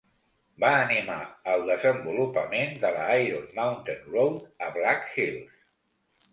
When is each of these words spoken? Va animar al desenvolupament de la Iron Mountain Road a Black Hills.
Va 0.61 0.69
animar 0.85 1.17
al 1.51 1.65
desenvolupament 1.67 2.75
de 2.87 2.93
la 2.97 3.05
Iron 3.27 3.47
Mountain 3.61 4.03
Road 4.17 4.51
a 4.71 4.75
Black 4.83 5.09
Hills. 5.17 5.65